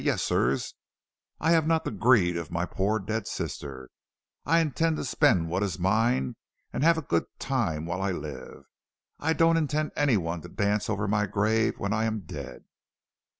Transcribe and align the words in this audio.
Yes, 0.03 0.23
sirs; 0.23 0.73
I 1.39 1.51
have 1.51 1.67
not 1.67 1.85
the 1.85 1.91
greed 1.91 2.35
of 2.35 2.49
my 2.49 2.65
poor 2.65 2.97
dead 2.97 3.27
sister; 3.27 3.91
I 4.47 4.57
intend 4.59 4.97
to 4.97 5.05
spend 5.05 5.47
what 5.51 5.61
is 5.61 5.77
mine, 5.77 6.37
and 6.73 6.83
have 6.83 6.97
a 6.97 7.03
good 7.03 7.25
time 7.37 7.85
while 7.85 8.01
I 8.01 8.11
live. 8.11 8.63
I 9.19 9.33
don't 9.33 9.57
intend 9.57 9.91
any 9.95 10.17
one 10.17 10.41
to 10.41 10.49
dance 10.49 10.89
over 10.89 11.07
my 11.07 11.27
grave 11.27 11.77
when 11.77 11.93
I 11.93 12.05
am 12.05 12.21
dead." 12.21 12.63